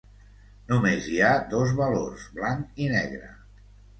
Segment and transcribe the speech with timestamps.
[0.71, 3.29] Només hi ha dos valors: blanc i negre.